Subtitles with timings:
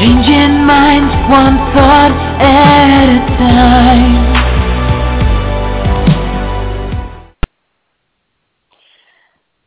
[0.00, 4.14] Changing minds one thought at a time.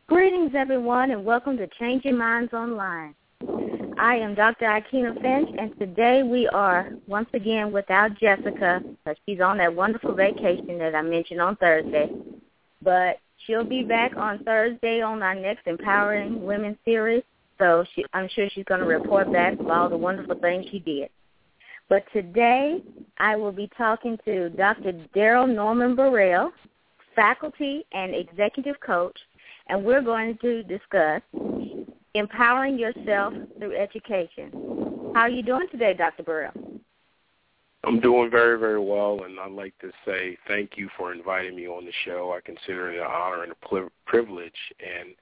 [0.08, 3.14] Greetings, everyone, and welcome to Changing Minds Online.
[3.96, 4.64] I am Dr.
[4.64, 10.16] Aikyna Finch, and today we are once again without Jessica because she's on that wonderful
[10.16, 12.10] vacation that I mentioned on Thursday.
[12.82, 17.22] But she'll be back on Thursday on our next Empowering Women series,
[17.64, 20.80] so she, I'm sure she's going to report back of all the wonderful things she
[20.80, 21.08] did.
[21.88, 22.82] But today
[23.18, 24.92] I will be talking to Dr.
[25.14, 26.52] Darrell Norman Burrell,
[27.16, 29.18] faculty and executive coach,
[29.68, 31.22] and we're going to discuss
[32.14, 34.50] empowering yourself through education.
[35.14, 36.22] How are you doing today, Dr.
[36.22, 36.52] Burrell?
[37.86, 41.66] I'm doing very, very well, and I'd like to say thank you for inviting me
[41.66, 42.34] on the show.
[42.36, 45.14] I consider it an honor and a privilege, and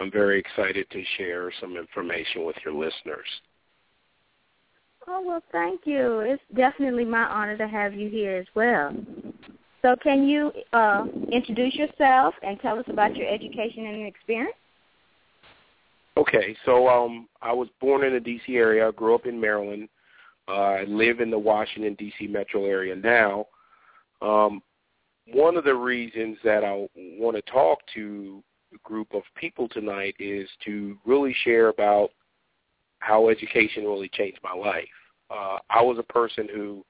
[0.00, 3.26] I'm very excited to share some information with your listeners.
[5.08, 6.20] Oh, well, thank you.
[6.20, 8.92] It's definitely my honor to have you here as well.
[9.82, 14.56] So can you uh, introduce yourself and tell us about your education and experience?
[16.16, 18.56] Okay, so um, I was born in the D.C.
[18.56, 18.88] area.
[18.88, 19.88] I grew up in Maryland.
[20.48, 22.26] Uh, I live in the Washington, D.C.
[22.26, 23.46] metro area now.
[24.22, 24.62] Um,
[25.32, 28.42] one of the reasons that I want to talk to
[28.84, 32.10] group of people tonight is to really share about
[33.00, 34.84] how education really changed my life.
[35.30, 36.84] Uh, I was a person who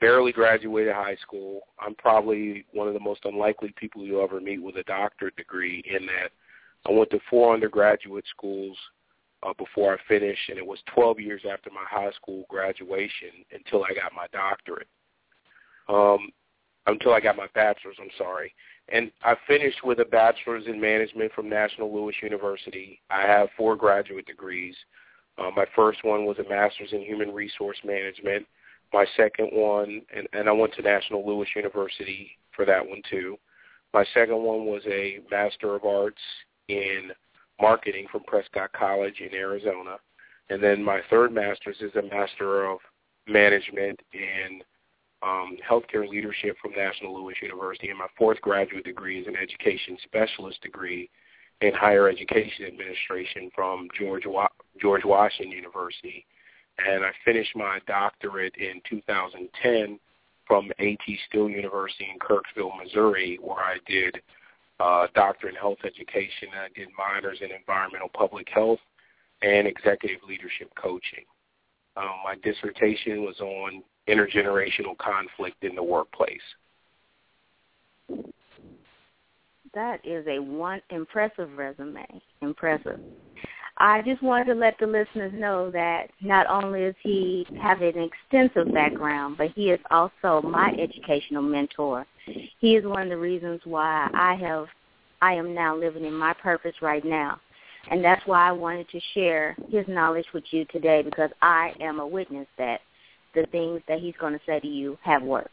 [0.00, 1.60] barely graduated high school.
[1.80, 5.82] I'm probably one of the most unlikely people you'll ever meet with a doctorate degree
[5.86, 6.30] in that
[6.86, 8.76] I went to four undergraduate schools
[9.42, 13.84] uh, before I finished, and it was 12 years after my high school graduation until
[13.84, 14.88] I got my doctorate.
[15.88, 16.30] Um,
[16.88, 18.52] until I got my bachelor's, I'm sorry.
[18.88, 23.00] And I finished with a bachelor's in management from National Louis University.
[23.10, 24.74] I have four graduate degrees.
[25.36, 28.46] Uh, my first one was a master's in human resource management.
[28.92, 33.36] My second one, and, and I went to National Louis University for that one too.
[33.92, 36.20] My second one was a Master of Arts
[36.68, 37.10] in
[37.60, 39.96] marketing from Prescott College in Arizona.
[40.50, 42.78] And then my third master's is a Master of
[43.26, 44.62] Management in
[45.22, 47.88] um, Healthcare Leadership from National Louis University.
[47.88, 51.10] And my fourth graduate degree is an Education Specialist degree
[51.60, 54.48] in Higher Education Administration from George, Wa-
[54.80, 56.24] George Washington University.
[56.78, 59.98] And I finished my doctorate in 2010
[60.46, 61.18] from A.T.
[61.28, 64.20] Still University in Kirksville, Missouri, where I did
[64.80, 66.48] uh, doctorate in health education.
[66.54, 68.78] I did minors in environmental public health
[69.42, 71.24] and executive leadership coaching.
[71.96, 76.40] Um, my dissertation was on intergenerational conflict in the workplace.
[79.74, 82.06] That is a one impressive resume.
[82.40, 83.00] Impressive.
[83.80, 87.94] I just wanted to let the listeners know that not only is he have an
[87.96, 92.04] extensive background, but he is also my educational mentor.
[92.58, 94.66] He is one of the reasons why I have
[95.20, 97.40] I am now living in my purpose right now.
[97.90, 102.00] And that's why I wanted to share his knowledge with you today because I am
[102.00, 102.80] a witness that
[103.40, 105.50] the things that he's going to say to you have worked.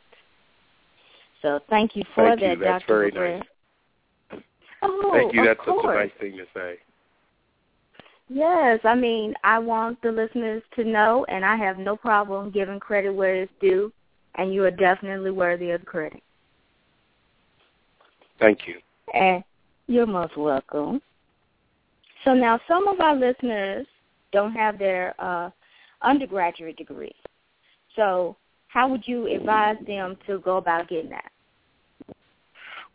[1.41, 2.63] So thank you for thank that, you.
[2.63, 2.94] That's Dr.
[2.94, 3.40] very McGrath.
[3.40, 4.41] nice.
[4.81, 5.46] Oh, Thank you.
[5.46, 6.79] That's such a nice thing to say.
[8.28, 12.79] Yes, I mean, I want the listeners to know, and I have no problem giving
[12.79, 13.91] credit where it's due,
[14.35, 16.22] and you are definitely worthy of the credit.
[18.40, 18.75] Thank you.
[19.13, 19.44] And
[19.88, 21.02] you're most welcome.
[22.23, 23.85] So now, some of our listeners
[24.31, 25.52] don't have their uh,
[26.02, 27.13] undergraduate degree.
[27.96, 28.36] So,
[28.68, 31.32] how would you advise them to go about getting that?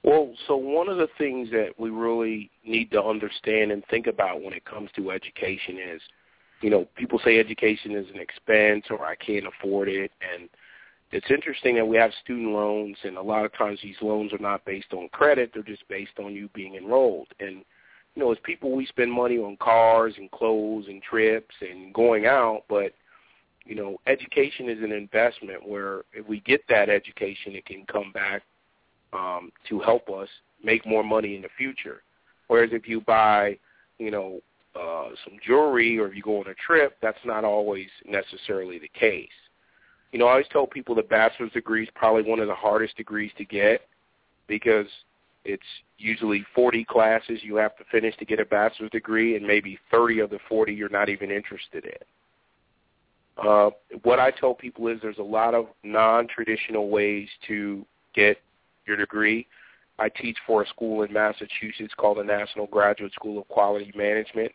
[0.02, 4.42] Well, so one of the things that we really need to understand and think about
[4.42, 6.00] when it comes to education is,
[6.62, 10.10] you know, people say education is an expense or I can't afford it.
[10.20, 10.48] And
[11.12, 14.38] it's interesting that we have student loans, and a lot of times these loans are
[14.38, 15.50] not based on credit.
[15.52, 17.28] They're just based on you being enrolled.
[17.40, 17.64] And,
[18.14, 22.26] you know, as people, we spend money on cars and clothes and trips and going
[22.26, 22.92] out, but,
[23.64, 28.12] you know, education is an investment where if we get that education, it can come
[28.12, 28.42] back
[29.12, 30.28] um, to help us
[30.62, 32.02] make more money in the future.
[32.48, 33.58] Whereas if you buy,
[33.98, 34.40] you know,
[34.74, 38.88] uh, some jewelry or if you go on a trip, that's not always necessarily the
[38.88, 39.28] case.
[40.12, 42.96] You know, I always tell people the bachelor's degree is probably one of the hardest
[42.96, 43.82] degrees to get
[44.48, 44.86] because
[45.44, 45.62] it's
[45.98, 50.20] usually 40 classes you have to finish to get a bachelor's degree and maybe 30
[50.20, 51.92] of the 40 you're not even interested in.
[53.40, 53.70] Uh,
[54.02, 57.84] what I tell people is there's a lot of non-traditional ways to
[58.14, 58.38] get
[58.86, 59.46] your degree.
[59.98, 64.52] I teach for a school in Massachusetts called the National Graduate School of Quality Management,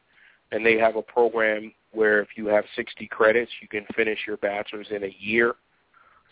[0.52, 4.38] and they have a program where if you have 60 credits, you can finish your
[4.38, 5.56] bachelor's in a year.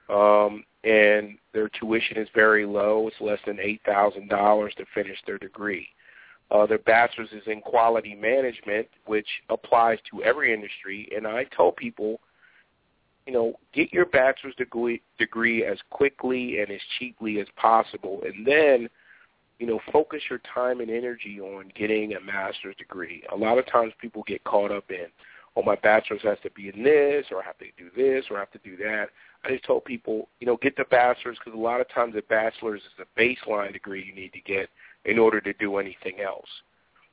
[0.09, 3.07] Um, and their tuition is very low.
[3.07, 5.87] It's less than $8,000 to finish their degree.
[6.51, 11.09] Uh, their bachelor's is in quality management, which applies to every industry.
[11.15, 12.19] And I tell people,
[13.25, 18.21] you know, get your bachelor's degree, degree as quickly and as cheaply as possible.
[18.25, 18.89] And then–
[19.59, 23.23] you know, focus your time and energy on getting a master's degree.
[23.31, 25.05] A lot of times people get caught up in,
[25.55, 28.37] oh, my bachelor's has to be in this, or I have to do this, or
[28.37, 29.09] I have to do that.
[29.45, 32.21] I just told people, you know, get the bachelor's because a lot of times a
[32.23, 34.69] bachelor's is the baseline degree you need to get
[35.05, 36.49] in order to do anything else.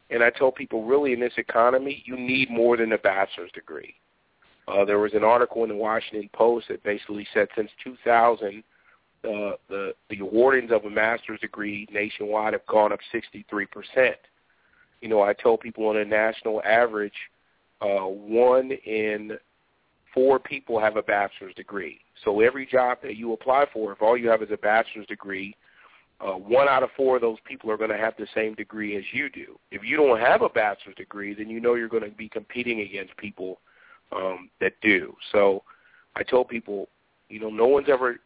[0.08, 3.94] And I tell people, really, in this economy, you need more than a bachelor's degree.
[4.70, 8.62] Uh, there was an article in the Washington Post that basically said since 2000,
[9.22, 14.16] uh, the the awardings of a master's degree nationwide have gone up 63 percent.
[15.02, 17.14] You know, I tell people on a national average,
[17.80, 19.32] uh, one in
[20.14, 22.00] four people have a bachelor's degree.
[22.24, 25.54] So every job that you apply for, if all you have is a bachelor's degree,
[26.20, 28.96] uh, one out of four of those people are going to have the same degree
[28.96, 29.58] as you do.
[29.70, 32.80] If you don't have a bachelor's degree, then you know you're going to be competing
[32.80, 33.60] against people
[34.12, 35.14] um, that do.
[35.32, 35.62] So
[36.16, 36.88] I tell people,
[37.28, 38.18] you know, no one's ever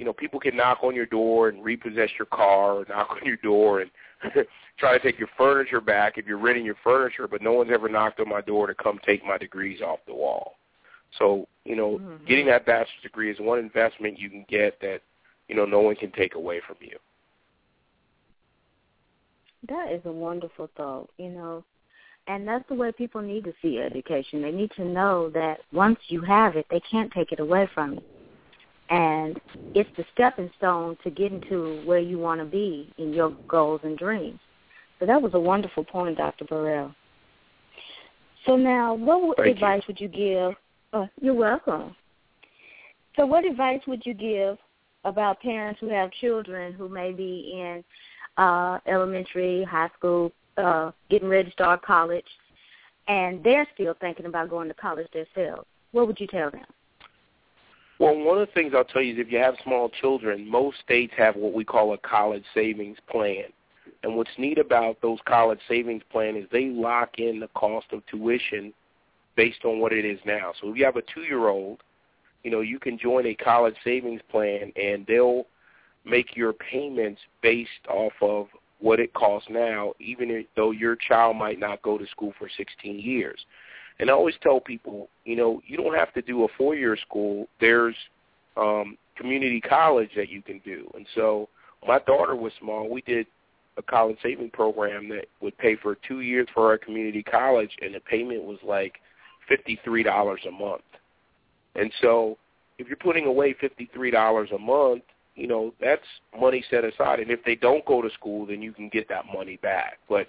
[0.00, 3.24] you know, people can knock on your door and repossess your car or knock on
[3.24, 3.90] your door and
[4.78, 7.88] try to take your furniture back if you're renting your furniture, but no one's ever
[7.88, 10.54] knocked on my door to come take my degrees off the wall.
[11.18, 12.24] So, you know, mm-hmm.
[12.24, 15.00] getting that bachelor's degree is one investment you can get that,
[15.48, 16.96] you know, no one can take away from you.
[19.68, 21.62] That is a wonderful thought, you know.
[22.26, 24.42] And that's the way people need to see education.
[24.42, 27.94] They need to know that once you have it, they can't take it away from
[27.94, 28.00] you
[28.90, 29.40] and
[29.74, 33.80] it's the stepping stone to getting to where you want to be in your goals
[33.84, 34.40] and dreams.
[34.98, 36.44] So that was a wonderful point, Dr.
[36.44, 36.94] Burrell.
[38.46, 39.92] So now, what Thank advice you.
[39.92, 40.56] would you give?
[40.92, 41.94] Oh, you're welcome.
[43.16, 44.58] So what advice would you give
[45.04, 47.84] about parents who have children who may be in
[48.42, 52.24] uh, elementary, high school, uh, getting ready to start college,
[53.08, 55.66] and they're still thinking about going to college themselves?
[55.92, 56.64] What would you tell them?
[57.98, 60.78] Well, one of the things I'll tell you is if you have small children, most
[60.80, 63.44] states have what we call a college savings plan.
[64.02, 68.04] And what's neat about those college savings plan is they lock in the cost of
[68.06, 68.72] tuition
[69.36, 70.52] based on what it is now.
[70.60, 71.82] So if you have a two-year-old,
[72.42, 75.44] you know, you can join a college savings plan and they'll
[76.06, 78.46] make your payments based off of
[78.80, 82.98] what it costs now, even though your child might not go to school for 16
[82.98, 83.38] years.
[83.98, 87.46] And I always tell people, you know, you don't have to do a four-year school.
[87.60, 87.94] There's
[88.56, 90.90] um, community college that you can do.
[90.94, 91.48] And so
[91.86, 92.88] my daughter was small.
[92.88, 93.26] We did
[93.76, 97.94] a college saving program that would pay for two years for our community college, and
[97.94, 98.94] the payment was like
[99.48, 100.82] fifty-three dollars a month.
[101.74, 102.36] And so,
[102.78, 105.02] if you're putting away fifty-three dollars a month,
[105.34, 106.06] you know that's
[106.38, 107.20] money set aside.
[107.20, 109.98] And if they don't go to school, then you can get that money back.
[110.08, 110.28] But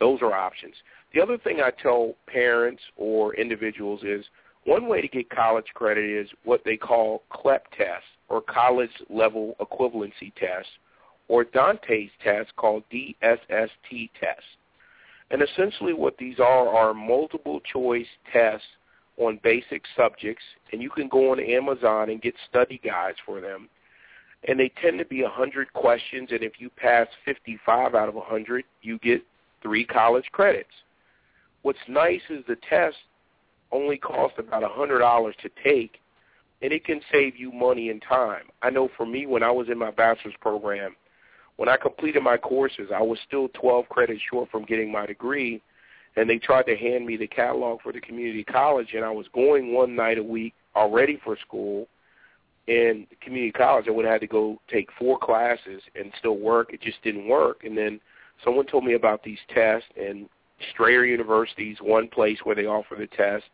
[0.00, 0.74] those are options.
[1.14, 4.24] The other thing I tell parents or individuals is
[4.64, 9.56] one way to get college credit is what they call CLEP tests or college level
[9.60, 10.70] equivalency tests
[11.28, 14.42] or DANTES test called DSST tests.
[15.30, 18.66] And essentially what these are are multiple choice tests
[19.18, 23.68] on basic subjects and you can go on Amazon and get study guides for them.
[24.46, 28.64] And they tend to be 100 questions and if you pass 55 out of 100,
[28.82, 29.22] you get
[29.62, 30.70] 3 college credits.
[31.62, 32.96] What's nice is the test
[33.72, 36.00] only costs about a hundred dollars to take,
[36.62, 38.44] and it can save you money and time.
[38.62, 40.96] I know for me, when I was in my bachelor's program,
[41.56, 45.60] when I completed my courses, I was still 12 credits short from getting my degree,
[46.16, 49.26] and they tried to hand me the catalog for the community college, and I was
[49.34, 51.88] going one night a week already for school.
[52.68, 56.74] In community college, I would have had to go take four classes and still work.
[56.74, 57.64] It just didn't work.
[57.64, 57.98] And then
[58.44, 60.28] someone told me about these tests, and
[60.72, 63.44] Strayer University is one place where they offer the test.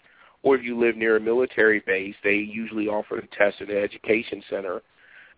[0.43, 3.77] Or if you live near a military base, they usually offer the test at an
[3.77, 4.83] education center.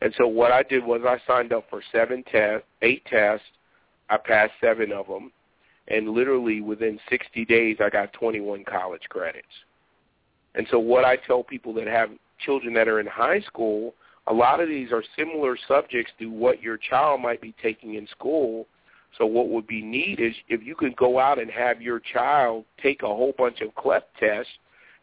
[0.00, 3.46] And so what I did was I signed up for seven tests, eight tests.
[4.08, 5.32] I passed seven of them.
[5.88, 9.46] And literally within 60 days, I got 21 college credits.
[10.54, 12.08] And so what I tell people that have
[12.44, 13.94] children that are in high school,
[14.26, 18.06] a lot of these are similar subjects to what your child might be taking in
[18.08, 18.66] school.
[19.18, 22.64] So what would be neat is if you could go out and have your child
[22.82, 24.52] take a whole bunch of CLEP tests,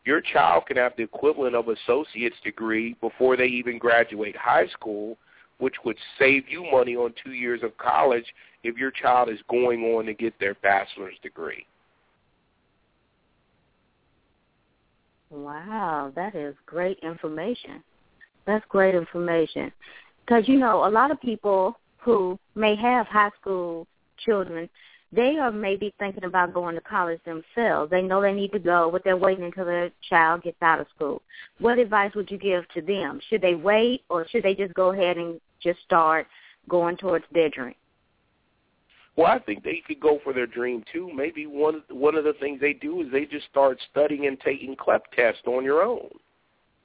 [0.06, 5.18] your child can have the equivalent of associate's degree before they even graduate high school,
[5.60, 8.26] which would save you money on two years of college
[8.64, 11.66] if your child is going on to get their bachelor's degree.
[15.34, 17.84] Wow, that is great information.
[18.46, 19.72] That's great information.
[20.24, 23.88] Because, you know, a lot of people who may have high school
[24.20, 24.70] children,
[25.12, 27.90] they are maybe thinking about going to college themselves.
[27.90, 30.88] They know they need to go, but they're waiting until their child gets out of
[30.96, 31.22] school.
[31.60, 33.20] What advice would you give to them?
[33.30, 36.28] Should they wait or should they just go ahead and just start
[36.70, 37.76] going towards their dream?
[39.16, 41.12] Well, I think they could go for their dream too.
[41.14, 44.76] Maybe one one of the things they do is they just start studying and taking
[44.76, 46.10] CLEP tests on your own.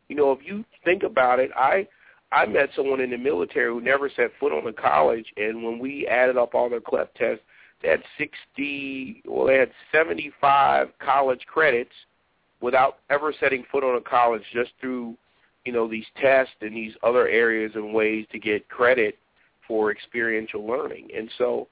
[0.09, 1.89] You know, if you think about it, I
[2.31, 5.79] I met someone in the military who never set foot on a college, and when
[5.79, 7.45] we added up all their CLEP tests,
[7.81, 11.93] they had 60, well, they had 75 college credits
[12.61, 15.17] without ever setting foot on a college, just through,
[15.65, 19.17] you know, these tests and these other areas and ways to get credit
[19.67, 21.09] for experiential learning.
[21.17, 21.69] And so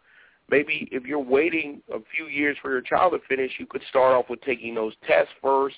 [0.51, 4.15] maybe if you're waiting a few years for your child to finish, you could start
[4.15, 5.77] off with taking those tests first,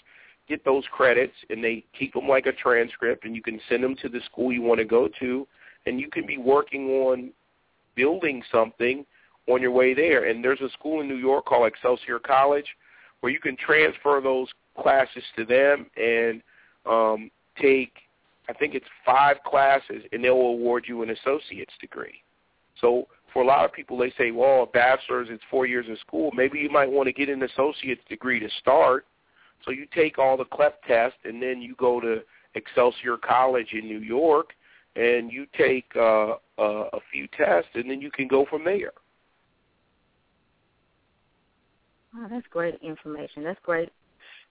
[0.49, 3.97] get those credits, and they keep them like a transcript, and you can send them
[4.03, 5.47] to the school you want to go to,
[5.87, 7.31] and you can be working on
[7.95, 9.05] building something
[9.49, 10.25] on your way there.
[10.25, 12.67] And there's a school in New York called Excelsior College
[13.21, 14.49] where you can transfer those
[14.81, 16.43] classes to them and
[16.87, 17.93] um, take,
[18.49, 22.23] I think it's five classes, and they'll award you an associate's degree.
[22.81, 25.99] So for a lot of people, they say, well, a bachelor's, it's four years of
[25.99, 26.31] school.
[26.35, 29.07] Maybe you might want to get an associate's degree to start.
[29.65, 32.23] So you take all the CLEP tests, and then you go to
[32.55, 34.51] Excelsior College in New York,
[34.97, 38.93] and you take uh, uh, a few tests, and then you can go from there.
[42.17, 43.45] Oh, that's great information.
[43.45, 43.93] That's great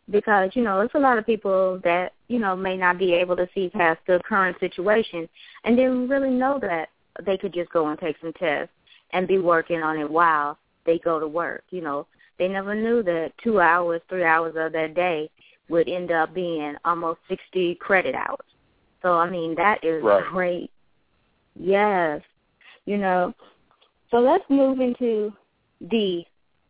[0.09, 3.35] because you know there's a lot of people that you know may not be able
[3.35, 5.27] to see past the current situation
[5.63, 6.89] and didn't really know that
[7.25, 8.73] they could just go and take some tests
[9.11, 11.63] and be working on it while they go to work.
[11.69, 12.07] You know,
[12.39, 15.29] they never knew that two hours, three hours of their day
[15.69, 18.37] would end up being almost 60 credit hours.
[19.01, 20.23] So, I mean, that is right.
[20.31, 20.71] great.
[21.55, 22.21] Yes.
[22.85, 23.33] You know,
[24.11, 25.33] so let's move into
[25.81, 26.23] the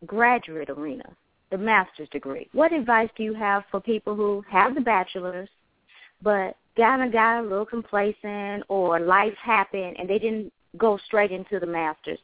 [0.06, 1.06] graduate arena,
[1.52, 2.50] the master's degree.
[2.54, 5.50] What advice do you have for people who have the bachelor's
[6.22, 11.32] but kind of got a little complacent or life happened and they didn't go straight
[11.32, 12.20] into the masters,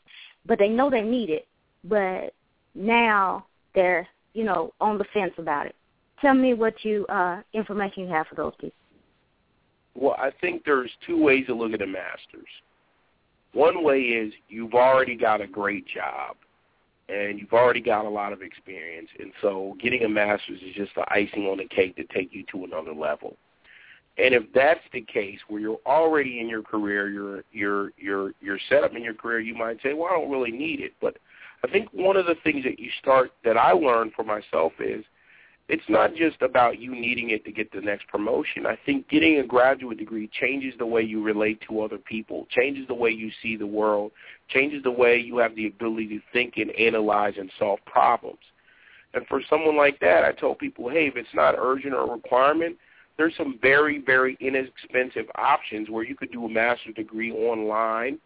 [0.46, 1.48] but they know they need it,
[1.84, 2.34] but
[2.76, 3.46] now
[3.76, 5.76] they're you know on the fence about it.
[6.22, 8.78] Tell me what you uh, information you have for those people.
[9.96, 12.48] Well, I think there's two ways to look at a master's.
[13.54, 16.36] One way is you've already got a great job
[17.10, 20.96] and you've already got a lot of experience, and so getting a master's is just
[20.96, 23.36] the icing on the cake to take you to another level.
[24.18, 28.60] And if that's the case, where you're already in your career, you're you're you're you're
[28.70, 31.18] set up in your career, you might say, "Well, I don't really need it." But
[31.64, 35.04] I think one of the things that you start that I learned for myself is
[35.70, 38.66] it's not just about you needing it to get the next promotion.
[38.66, 42.86] I think getting a graduate degree changes the way you relate to other people, changes
[42.88, 44.12] the way you see the world,
[44.50, 48.40] changes the way you have the ability to think and analyze and solve problems.
[49.14, 52.12] And for someone like that, I tell people, hey, if it's not urgent or a
[52.12, 52.76] requirement,
[53.18, 58.20] there's some very, very inexpensive options where you could do a master's degree online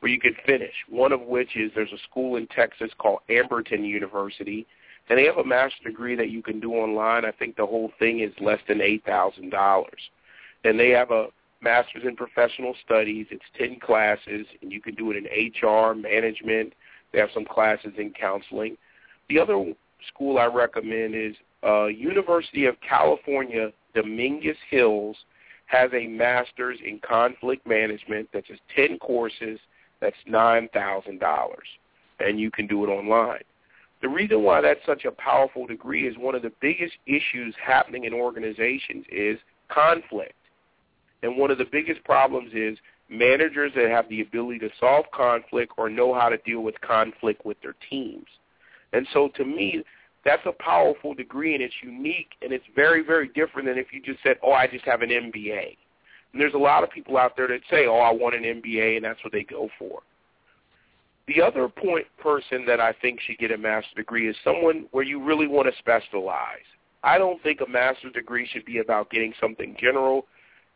[0.00, 0.74] where you could finish.
[0.88, 4.66] One of which is there's a school in Texas called Amberton University,
[5.08, 7.24] and they have a master's degree that you can do online.
[7.24, 9.84] I think the whole thing is less than $8,000.
[10.64, 11.28] And they have a
[11.62, 13.26] master's in professional studies.
[13.30, 16.74] It's 10 classes, and you can do it in HR, management.
[17.12, 18.76] They have some classes in counseling.
[19.30, 19.72] The other
[20.08, 21.34] school I recommend is
[21.66, 25.16] uh, University of California Dominguez Hills
[25.66, 29.58] has a master's in conflict management that's just 10 courses
[30.00, 31.20] that's $9,000
[32.20, 33.42] and you can do it online.
[34.02, 38.04] The reason why that's such a powerful degree is one of the biggest issues happening
[38.04, 40.34] in organizations is conflict.
[41.22, 42.76] And one of the biggest problems is
[43.08, 47.46] managers that have the ability to solve conflict or know how to deal with conflict
[47.46, 48.26] with their teams.
[48.92, 49.82] And so to me,
[50.24, 54.00] that's a powerful degree and it's unique and it's very, very different than if you
[54.00, 55.76] just said, oh, I just have an MBA.
[56.32, 58.96] And there's a lot of people out there that say, oh, I want an MBA
[58.96, 60.00] and that's what they go for.
[61.26, 65.04] The other point person that I think should get a master's degree is someone where
[65.04, 66.66] you really want to specialize.
[67.02, 70.26] I don't think a master's degree should be about getting something general.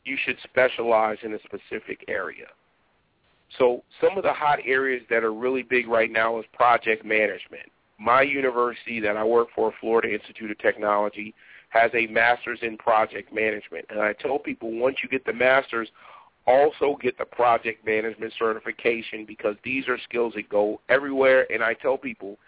[0.04, 2.46] You should specialize in a specific area.
[3.58, 7.70] So some of the hot areas that are really big right now is project management
[7.98, 11.34] my university that I work for, Florida Institute of Technology,
[11.70, 13.86] has a master's in project management.
[13.90, 15.88] And I tell people once you get the master's,
[16.46, 21.46] also get the project management certification because these are skills that go everywhere.
[21.52, 22.38] And I tell people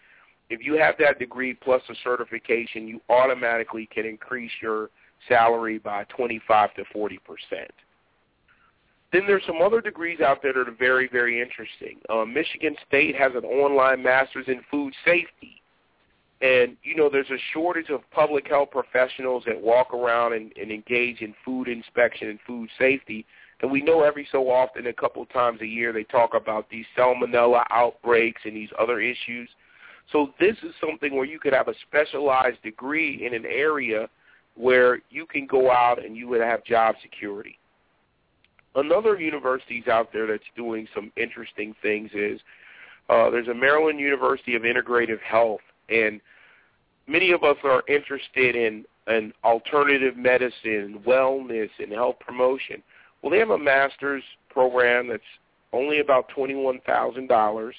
[0.49, 4.90] if you have that degree plus a certification, you automatically can increase your
[5.28, 7.71] salary by 25 to 40 percent.
[9.12, 11.99] Then there's some other degrees out there that are very, very interesting.
[12.09, 15.61] Uh, Michigan State has an online master's in food safety.
[16.43, 20.71] And, you know, there's a shortage of public health professionals that walk around and, and
[20.71, 23.26] engage in food inspection and food safety.
[23.61, 26.87] And we know every so often, a couple times a year, they talk about these
[26.97, 29.50] salmonella outbreaks and these other issues.
[30.12, 34.09] So this is something where you could have a specialized degree in an area
[34.55, 37.59] where you can go out and you would have job security.
[38.74, 42.40] Another universities out there that's doing some interesting things is
[43.08, 46.20] uh, there's a Maryland University of Integrative Health, and
[47.08, 52.82] many of us are interested in, in alternative medicine, wellness, and health promotion.
[53.20, 55.22] Well, they have a master's program that's
[55.72, 57.72] only about $21,000,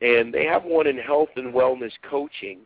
[0.00, 2.60] and they have one in health and wellness coaching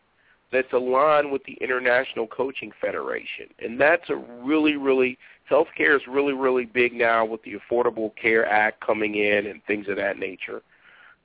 [0.50, 3.46] that's aligned with the International Coaching Federation.
[3.58, 5.18] And that's a really, really
[5.50, 9.88] healthcare is really, really big now with the Affordable Care Act coming in and things
[9.88, 10.62] of that nature.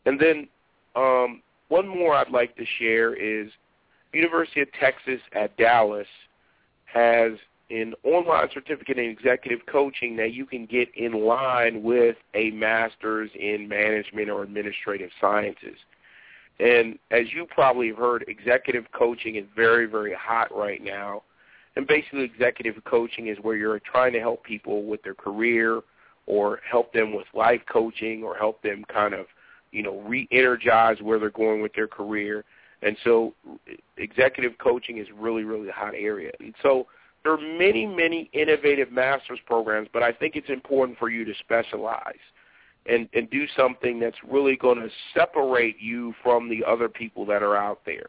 [0.05, 0.47] And then
[0.95, 3.51] um, one more I'd like to share is
[4.13, 6.07] University of Texas at Dallas
[6.85, 7.33] has
[7.69, 13.31] an online certificate in executive coaching that you can get in line with a master's
[13.33, 15.77] in management or administrative sciences.
[16.59, 21.23] And as you probably have heard, executive coaching is very, very hot right now
[21.75, 25.81] and basically executive coaching is where you're trying to help people with their career
[26.25, 29.25] or help them with life coaching or help them kind of,
[29.71, 32.45] you know, re-energize where they're going with their career.
[32.81, 33.33] And so
[33.97, 36.31] executive coaching is really, really a hot area.
[36.39, 36.87] And so
[37.23, 41.33] there are many, many innovative master's programs, but I think it's important for you to
[41.39, 42.15] specialize
[42.85, 47.41] and, and do something that's really going to separate you from the other people that
[47.41, 48.07] are out there.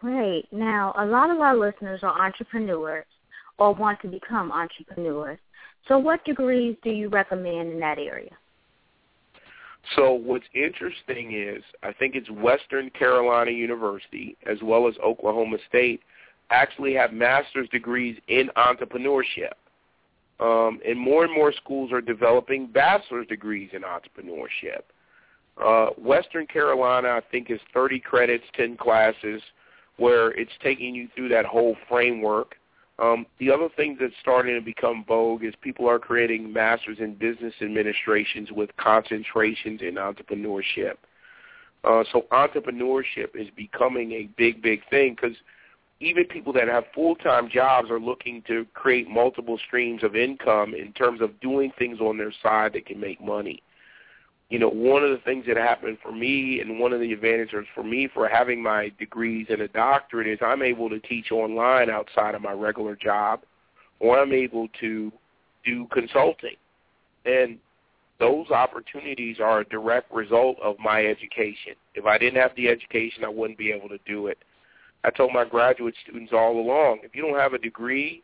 [0.00, 0.46] Great.
[0.52, 3.06] Now, a lot of our listeners are entrepreneurs
[3.58, 5.38] or want to become entrepreneurs.
[5.88, 8.30] So what degrees do you recommend in that area?
[9.96, 16.00] So what's interesting is I think it's Western Carolina University as well as Oklahoma State
[16.50, 19.52] actually have master's degrees in entrepreneurship.
[20.40, 24.82] Um, and more and more schools are developing bachelor's degrees in entrepreneurship.
[25.62, 29.42] Uh, Western Carolina, I think, is 30 credits, 10 classes
[29.98, 32.54] where it's taking you through that whole framework.
[33.00, 37.14] Um, the other thing that's starting to become vogue is people are creating masters in
[37.14, 40.94] business administrations with concentrations in entrepreneurship.
[41.84, 45.36] Uh, so entrepreneurship is becoming a big, big thing because
[46.00, 50.92] even people that have full-time jobs are looking to create multiple streams of income in
[50.92, 53.62] terms of doing things on their side that can make money
[54.50, 57.66] you know, one of the things that happened for me and one of the advantages
[57.74, 61.90] for me for having my degrees and a doctorate is I'm able to teach online
[61.90, 63.40] outside of my regular job
[64.00, 65.12] or I'm able to
[65.64, 66.56] do consulting.
[67.26, 67.58] And
[68.18, 71.74] those opportunities are a direct result of my education.
[71.94, 74.38] If I didn't have the education, I wouldn't be able to do it.
[75.04, 78.22] I told my graduate students all along, if you don't have a degree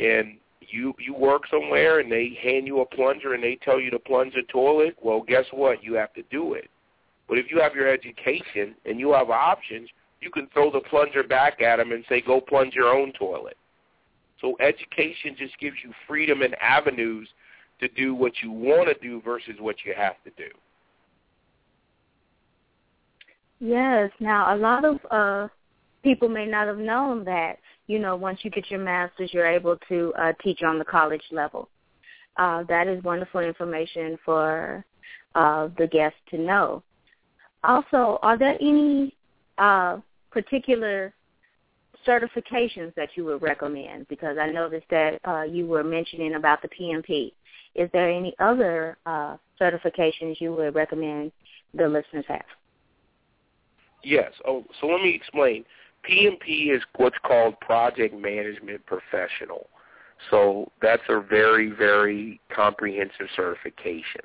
[0.00, 3.90] and you you work somewhere and they hand you a plunger and they tell you
[3.90, 5.82] to plunge a toilet, well, guess what?
[5.82, 6.68] You have to do it.
[7.28, 9.88] But if you have your education and you have options,
[10.20, 13.56] you can throw the plunger back at them and say, go plunge your own toilet.
[14.40, 17.28] So education just gives you freedom and avenues
[17.80, 20.48] to do what you want to do versus what you have to do.
[23.60, 24.10] Yes.
[24.20, 25.48] Now, a lot of uh,
[26.02, 29.76] people may not have known that you know, once you get your master's, you're able
[29.88, 31.68] to uh, teach on the college level.
[32.36, 34.84] Uh, that is wonderful information for
[35.34, 36.82] uh, the guests to know.
[37.64, 39.16] Also, are there any
[39.56, 39.96] uh,
[40.30, 41.12] particular
[42.06, 44.06] certifications that you would recommend?
[44.08, 47.32] Because I noticed that uh, you were mentioning about the PMP.
[47.74, 51.32] Is there any other uh, certifications you would recommend
[51.74, 52.44] the listeners have?
[54.04, 54.32] Yes.
[54.46, 55.64] Oh, so let me explain.
[56.08, 59.68] PMP is what's called Project Management Professional.
[60.30, 64.22] So that's a very, very comprehensive certification.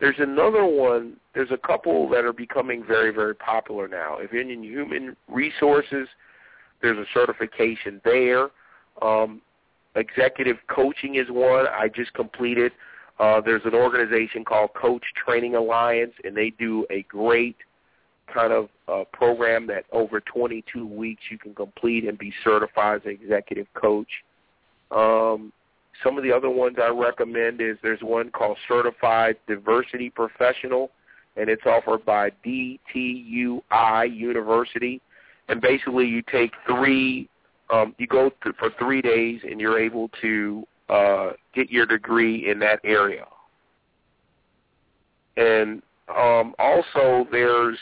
[0.00, 4.18] There's another one, there's a couple that are becoming very, very popular now.
[4.18, 6.08] If you're in human resources,
[6.82, 8.48] there's a certification there.
[9.00, 9.40] Um,
[9.94, 12.72] executive coaching is one I just completed.
[13.20, 17.56] Uh, there's an organization called Coach Training Alliance, and they do a great–
[18.32, 23.06] kind of a program that over 22 weeks you can complete and be certified as
[23.06, 24.08] an executive coach.
[24.90, 25.52] Um,
[26.02, 30.90] some of the other ones I recommend is there's one called Certified Diversity Professional,
[31.36, 35.00] and it's offered by DTUI University,
[35.48, 37.28] and basically you take three,
[37.70, 42.58] um, you go for three days, and you're able to uh, get your degree in
[42.58, 43.24] that area.
[45.36, 47.78] And um, also, there's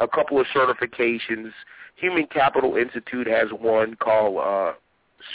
[0.00, 1.50] a couple of certifications.
[1.96, 4.72] Human Capital Institute has one called uh,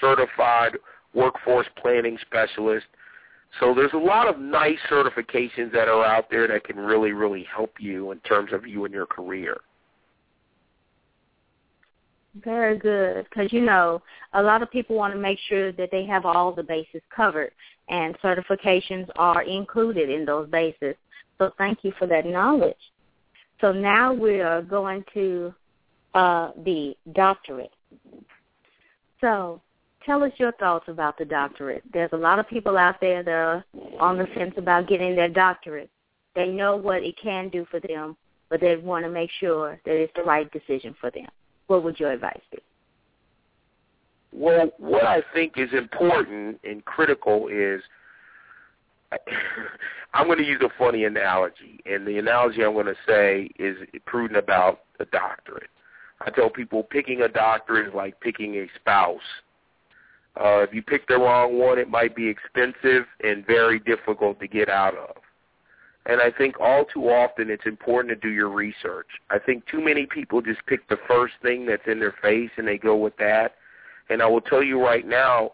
[0.02, 0.78] Certified
[1.14, 2.88] Workforce Planning Specialist.
[3.60, 7.46] So there's a lot of nice certifications that are out there that can really, really
[7.56, 9.62] help you in terms of you and your career.
[12.44, 14.02] Very good, because you know
[14.34, 17.52] a lot of people want to make sure that they have all the bases covered,
[17.88, 20.96] and certifications are included in those bases.
[21.38, 22.76] So thank you for that knowledge.
[23.62, 25.54] So now we are going to
[26.14, 27.72] uh, the doctorate.
[29.22, 29.62] So
[30.06, 31.84] tell us your thoughts about the doctorate.
[31.94, 33.66] There's a lot of people out there that are
[34.00, 35.90] on the fence about getting their doctorate.
[36.36, 38.18] They know what it can do for them,
[38.50, 41.28] but they want to make sure that it's the right decision for them
[41.68, 42.60] what would your advice be?
[44.32, 47.82] Well, what I think is important and critical is
[50.14, 53.78] I'm going to use a funny analogy, and the analogy I'm going to say is
[54.06, 55.70] prudent about a doctorate.
[56.22, 59.20] I tell people picking a doctorate is like picking a spouse.
[60.40, 64.48] Uh, if you pick the wrong one, it might be expensive and very difficult to
[64.48, 65.16] get out of.
[66.08, 69.08] And I think all too often it's important to do your research.
[69.30, 72.68] I think too many people just pick the first thing that's in their face and
[72.68, 73.56] they go with that.
[74.10, 75.52] And I will tell you right now,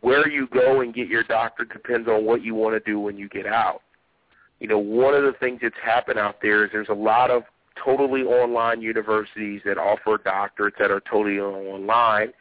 [0.00, 3.16] where you go and get your doctor depends on what you want to do when
[3.16, 3.82] you get out.
[4.60, 7.42] You know, one of the things that's happened out there is there's a lot of
[7.82, 12.32] totally online universities that offer doctorates that are totally online.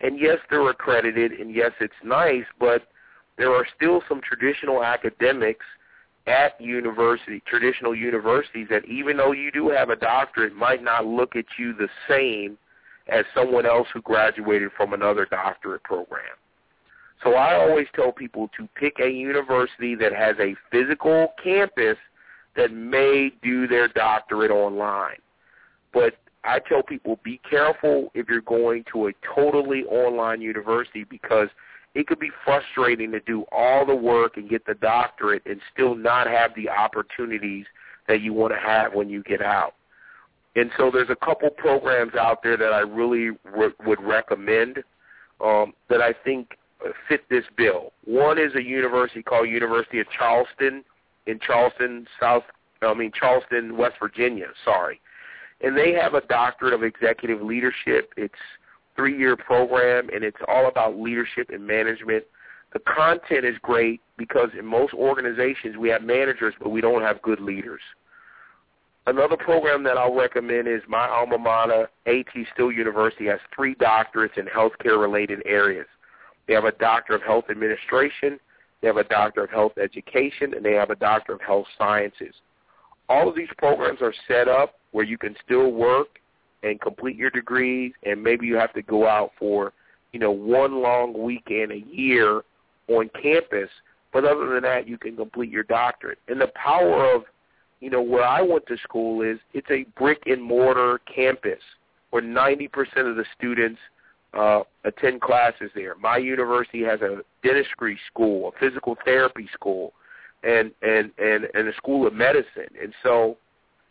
[0.00, 2.82] And yes, they're accredited, and yes, it's nice, but
[3.38, 5.64] there are still some traditional academics–
[6.26, 11.36] at university, traditional universities, that even though you do have a doctorate, might not look
[11.36, 12.56] at you the same
[13.08, 16.22] as someone else who graduated from another doctorate program.
[17.24, 21.96] So I always tell people to pick a university that has a physical campus
[22.54, 25.16] that may do their doctorate online.
[25.92, 31.48] But I tell people be careful if you're going to a totally online university because–
[31.94, 35.94] it could be frustrating to do all the work and get the doctorate and still
[35.94, 37.66] not have the opportunities
[38.08, 39.74] that you want to have when you get out.
[40.56, 44.82] And so there's a couple programs out there that I really w- would recommend
[45.40, 46.58] um, that I think
[47.08, 47.92] fit this bill.
[48.04, 50.84] One is a university called University of Charleston
[51.26, 52.42] in Charleston, South
[52.82, 55.00] I mean Charleston, West Virginia, sorry.
[55.62, 58.12] And they have a doctorate of executive leadership.
[58.16, 58.34] It's
[58.96, 62.24] three-year program, and it's all about leadership and management.
[62.72, 67.22] The content is great because in most organizations we have managers, but we don't have
[67.22, 67.80] good leaders.
[69.06, 72.46] Another program that I'll recommend is my alma mater, A.T.
[72.52, 75.86] Still University, has three doctorates in healthcare-related areas.
[76.46, 78.38] They have a Doctor of Health Administration,
[78.80, 82.34] they have a Doctor of Health Education, and they have a Doctor of Health Sciences.
[83.08, 86.20] All of these programs are set up where you can still work
[86.62, 89.72] and complete your degrees, and maybe you have to go out for,
[90.12, 92.42] you know, one long weekend a year
[92.88, 93.70] on campus.
[94.12, 96.18] But other than that, you can complete your doctorate.
[96.28, 97.24] And the power of,
[97.80, 101.60] you know, where I went to school is it's a brick and mortar campus
[102.10, 102.68] where 90%
[103.10, 103.80] of the students
[104.36, 105.94] uh, attend classes there.
[105.96, 109.92] My university has a dentistry school, a physical therapy school,
[110.42, 112.70] and and and and a school of medicine.
[112.80, 113.36] And so,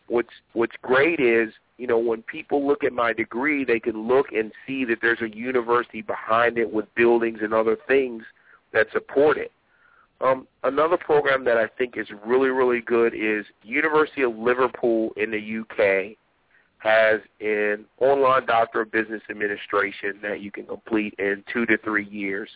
[0.08, 4.32] what's what's great is you know, when people look at my degree, they can look
[4.32, 8.22] and see that there's a university behind it with buildings and other things
[8.72, 9.50] that support it.
[10.20, 15.32] Um, another program that I think is really, really good is University of Liverpool in
[15.32, 16.16] the UK
[16.84, 22.06] has an online Doctor of Business Administration that you can complete in two to three
[22.06, 22.48] years.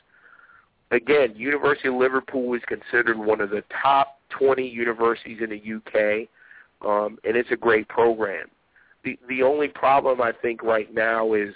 [0.92, 6.28] Again, University of Liverpool is considered one of the top 20 universities in the UK,
[6.88, 8.46] um, and it's a great program
[9.04, 11.54] the the only problem I think right now is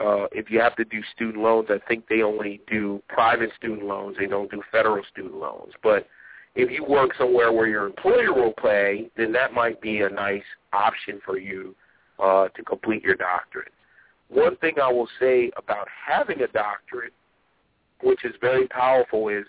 [0.00, 3.84] uh, if you have to do student loans, I think they only do private student
[3.86, 4.16] loans.
[4.18, 5.72] They don't do federal student loans.
[5.82, 6.08] But
[6.56, 10.42] if you work somewhere where your employer will pay, then that might be a nice
[10.72, 11.74] option for you
[12.22, 13.72] uh, to complete your doctorate.
[14.28, 17.12] One thing I will say about having a doctorate,
[18.02, 19.44] which is very powerful, is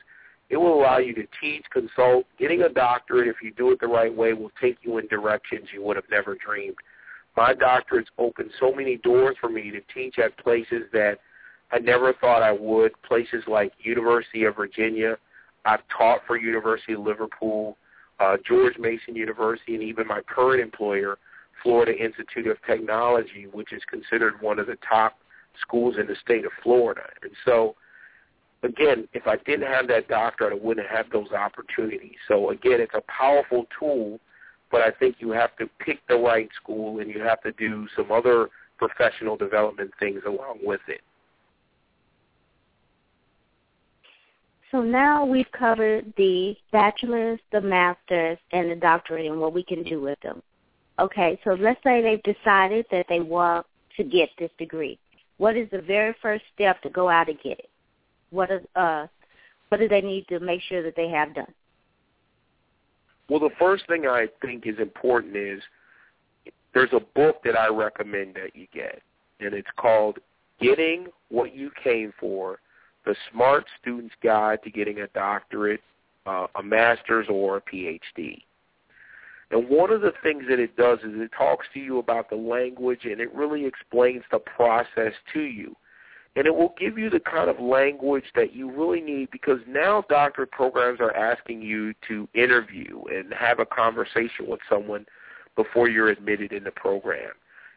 [0.49, 2.25] it will allow you to teach, consult.
[2.38, 5.69] Getting a doctorate, if you do it the right way, will take you in directions
[5.73, 6.75] you would have never dreamed
[7.36, 11.19] my doctorate's opened so many doors for me to teach at places that
[11.71, 15.17] I never thought I would, places like University of Virginia.
[15.65, 17.78] I've taught for University of Liverpool,
[18.19, 21.17] uh, George Mason University, and even my current employer
[21.65, 25.17] Florida Institute of Technology, which is considered one of the top
[25.60, 27.01] schools in the state of Florida.
[27.23, 27.75] And so,
[28.62, 32.17] again, if I didn't have that doctorate, I wouldn't have those opportunities.
[32.28, 34.19] So, again, it's a powerful tool,
[34.71, 37.88] but I think you have to pick the right school and you have to do
[37.95, 41.01] some other professional development things along with it.
[44.69, 49.82] So now we've covered the bachelor's, the master's, and the doctorate and what we can
[49.82, 50.43] do with them.
[50.99, 53.65] Okay, so let's say they've decided that they want
[53.97, 54.97] to get this degree.
[55.38, 57.69] What is the very first step to go out and get it?
[58.29, 59.08] What is uh
[59.69, 61.53] what do they need to make sure that they have done?
[63.29, 65.62] Well, the first thing I think is important is
[66.73, 69.01] there's a book that I recommend that you get,
[69.39, 70.19] and it's called
[70.62, 72.60] Getting What You Came For
[73.05, 75.81] the Smart Student's Guide to Getting a Doctorate,
[76.25, 78.43] uh, a Master's, or a PhD.
[79.51, 82.36] And one of the things that it does is it talks to you about the
[82.36, 85.75] language and it really explains the process to you.
[86.36, 90.03] And it will give you the kind of language that you really need because now
[90.10, 95.05] doctorate programs are asking you to interview and have a conversation with someone
[95.55, 97.31] before you're admitted in the program.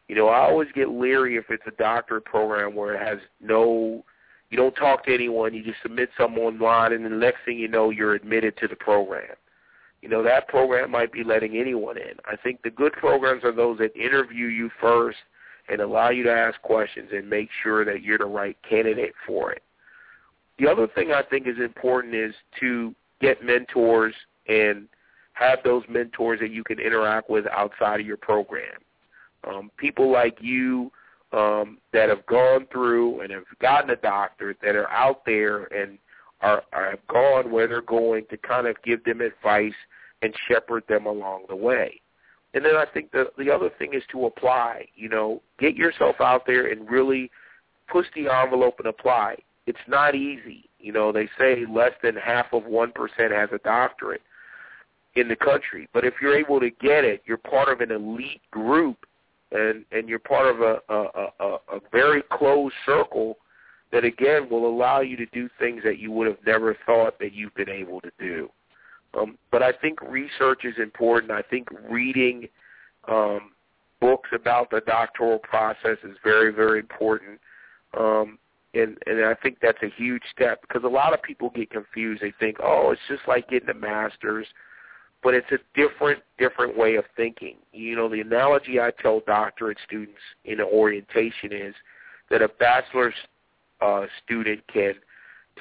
[0.09, 4.03] You know, I always get leery if it's a doctorate program where it has no
[4.49, 5.53] you don't talk to anyone.
[5.53, 8.75] You just submit something online, and the next thing you know, you're admitted to the
[8.75, 9.35] program.
[10.01, 12.13] You know, that program might be letting anyone in.
[12.25, 15.17] I think the good programs are those that interview you first
[15.67, 19.51] and allow you to ask questions and make sure that you're the right candidate for
[19.51, 19.61] it.
[20.57, 24.13] The other thing I think is important is to get mentors
[24.47, 24.87] and
[25.33, 28.79] have those mentors that you can interact with outside of your program.
[29.47, 30.91] Um, people like you
[31.31, 35.97] um, that have gone through and have gotten a doctorate that are out there and
[36.41, 39.73] are, are have gone where they're going to kind of give them advice
[40.21, 42.01] and shepherd them along the way.
[42.53, 44.87] And then I think the the other thing is to apply.
[44.95, 47.29] You know, get yourself out there and really
[47.87, 49.35] push the envelope and apply.
[49.67, 50.69] It's not easy.
[50.79, 54.21] You know, they say less than half of one percent has a doctorate
[55.15, 55.87] in the country.
[55.93, 59.05] But if you're able to get it, you're part of an elite group
[59.51, 63.37] and and you're part of a a, a, a very closed circle
[63.91, 67.33] that again will allow you to do things that you would have never thought that
[67.33, 68.49] you've been able to do.
[69.17, 71.31] Um, but I think research is important.
[71.31, 72.47] I think reading
[73.07, 73.51] um,
[73.99, 77.39] books about the doctoral process is very, very important.
[77.97, 78.37] Um,
[78.75, 82.21] and, and I think that's a huge step because a lot of people get confused.
[82.21, 84.45] They think, oh, it's just like getting a master's
[85.21, 87.55] but it's a different different way of thinking.
[87.73, 91.75] You know, the analogy I tell doctorate students in orientation is
[92.29, 93.13] that a bachelor's
[93.81, 94.93] uh, student can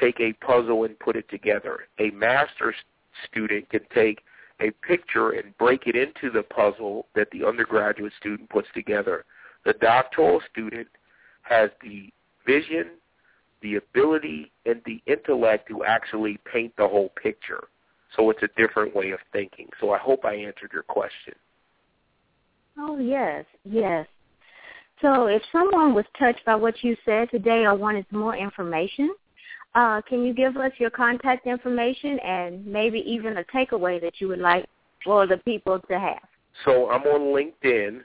[0.00, 1.80] take a puzzle and put it together.
[1.98, 2.76] A master's
[3.28, 4.20] student can take
[4.60, 9.24] a picture and break it into the puzzle that the undergraduate student puts together.
[9.64, 10.88] The doctoral student
[11.42, 12.10] has the
[12.46, 12.86] vision,
[13.62, 17.68] the ability, and the intellect to actually paint the whole picture.
[18.16, 19.68] So it's a different way of thinking.
[19.80, 21.34] So I hope I answered your question.
[22.78, 24.06] Oh, yes, yes.
[25.00, 29.14] So if someone was touched by what you said today or wanted more information,
[29.74, 34.28] uh, can you give us your contact information and maybe even a takeaway that you
[34.28, 34.66] would like
[35.04, 36.22] for the people to have?
[36.64, 38.00] So I'm on LinkedIn,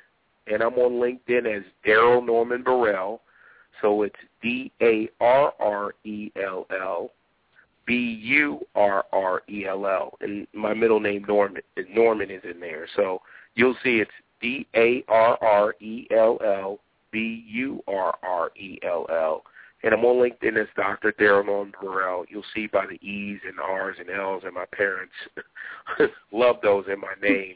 [0.47, 3.21] and I'm on LinkedIn as Darrell Norman Burrell.
[3.81, 7.11] So it's D A R R E L L
[7.85, 12.59] B U R R E L L, and my middle name Norman Norman is in
[12.59, 12.87] there.
[12.95, 13.21] So
[13.55, 14.11] you'll see it's
[14.43, 16.79] D A R R E L L
[17.11, 19.43] B U R R E L L.
[19.83, 21.13] And I'm on LinkedIn as Dr.
[21.17, 22.25] Darrell Norman Burrell.
[22.29, 25.13] You'll see by the E's and R's and L's, and my parents
[26.31, 27.55] love those in my name.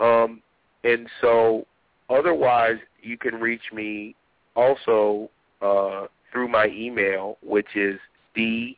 [0.00, 0.42] Um,
[0.82, 1.66] and so,
[2.10, 4.16] otherwise, you can reach me
[4.56, 5.30] also
[5.62, 7.98] uh, through my email, which is
[8.34, 8.76] d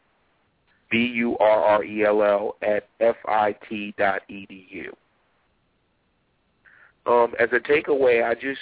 [0.91, 4.97] B-U-R-R-E-L-L at F-I-T dot E-D-U.
[7.07, 8.61] Um, as a takeaway, I just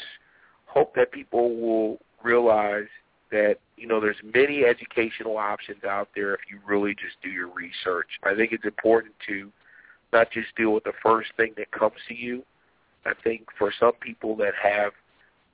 [0.66, 2.88] hope that people will realize
[3.30, 7.48] that, you know, there's many educational options out there if you really just do your
[7.48, 8.08] research.
[8.22, 9.50] I think it's important to
[10.12, 12.44] not just deal with the first thing that comes to you.
[13.06, 14.92] I think for some people that have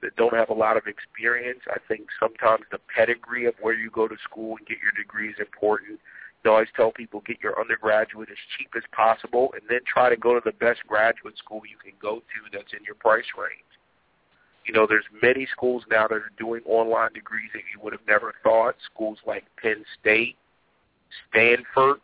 [0.03, 3.91] that don't have a lot of experience, I think sometimes the pedigree of where you
[3.91, 6.01] go to school and get your degree is important
[6.45, 10.17] I always tell people get your undergraduate as cheap as possible and then try to
[10.17, 13.65] go to the best graduate school you can go to that's in your price range.
[14.67, 18.07] You know, there's many schools now that are doing online degrees that you would have
[18.07, 18.77] never thought.
[18.93, 20.37] Schools like Penn State,
[21.29, 22.01] Stanford,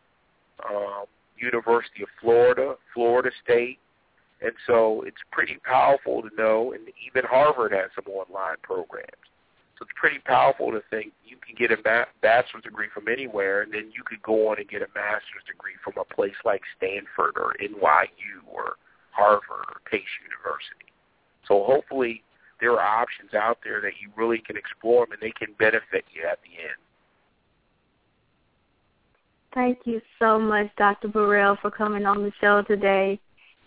[0.69, 1.05] um,
[1.39, 3.79] University of Florida, Florida State.
[4.43, 9.11] And so it's pretty powerful to know, and even Harvard has some online programs.
[9.79, 13.73] So it's pretty powerful to think you can get a bachelor's degree from anywhere, and
[13.73, 17.37] then you could go on and get a master's degree from a place like Stanford
[17.37, 18.77] or NYU or
[19.11, 20.93] Harvard or Pace University.
[21.47, 22.23] So hopefully
[22.59, 26.05] there are options out there that you really can explore them and they can benefit
[26.13, 26.81] you at the end.
[29.55, 31.09] Thank you so much, Dr.
[31.09, 33.21] Burrell, for coming on the show today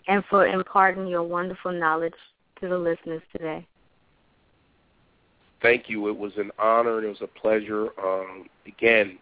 [0.08, 2.14] and for imparting your wonderful knowledge
[2.60, 3.66] to the listeners today.
[5.62, 6.08] Thank you.
[6.08, 7.88] It was an honor and it was a pleasure.
[8.02, 9.18] Um, again,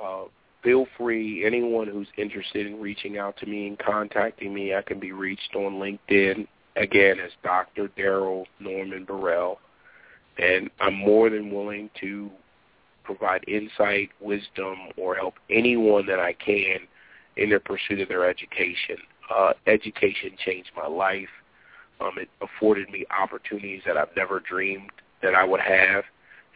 [0.00, 0.24] uh,
[0.62, 5.00] feel free, anyone who's interested in reaching out to me and contacting me, I can
[5.00, 7.88] be reached on LinkedIn, again, as Dr.
[7.96, 9.58] Darrell Norman Burrell.
[10.38, 12.30] And I'm more than willing to
[13.04, 16.78] provide insight, wisdom, or help anyone that I can
[17.36, 18.96] in their pursuit of their education.
[19.34, 21.28] Uh, education changed my life.
[22.00, 24.90] Um, it afforded me opportunities that I've never dreamed
[25.22, 26.04] that I would have,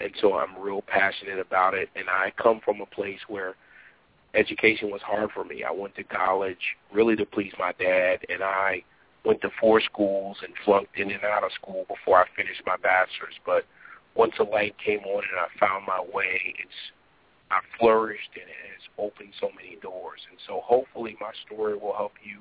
[0.01, 1.89] and so I'm real passionate about it.
[1.97, 3.55] And I come from a place where
[4.35, 5.65] education was hard for me.
[5.65, 8.83] I went to college really to please my dad, and I
[9.25, 12.77] went to four schools and flunked in and out of school before I finished my
[12.77, 13.35] bachelor's.
[13.45, 13.65] But
[14.15, 16.79] once a light came on and I found my way, it's
[17.51, 20.21] I flourished and it has opened so many doors.
[20.31, 22.39] And so hopefully my story will help you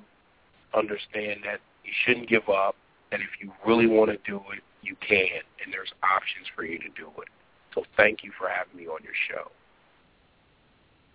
[0.76, 2.76] understand that you shouldn't give up,
[3.12, 6.78] and if you really want to do it, you can, and there's options for you
[6.80, 7.30] to do it.
[7.74, 9.52] So thank you for having me on your show.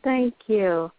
[0.03, 0.91] Thank you.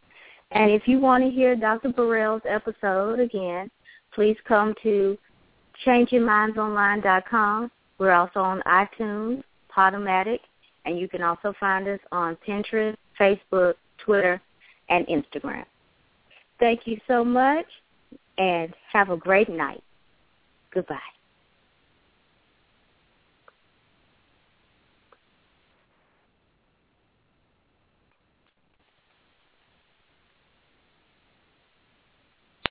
[0.51, 1.89] And if you want to hear Dr.
[1.89, 3.69] Burrell's episode again,
[4.13, 5.17] please come to
[5.85, 7.71] changingmindsonline.com.
[7.97, 9.43] We're also on iTunes,
[9.75, 10.39] Podomatic,
[10.85, 14.41] and you can also find us on Pinterest, Facebook, Twitter,
[14.89, 15.65] and Instagram.
[16.59, 17.65] Thank you so much,
[18.37, 19.83] and have a great night.
[20.73, 20.97] Goodbye.